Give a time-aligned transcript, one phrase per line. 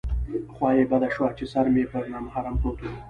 [0.53, 2.85] خوا یې بده شوه چې سر مې پر نامحرم پروت و.